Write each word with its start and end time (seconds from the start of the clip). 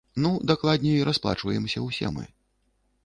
Ну, 0.23 0.29
дакладней, 0.51 1.03
расплачваемся 1.09 1.85
ўсе 1.87 2.11
мы. 2.17 2.29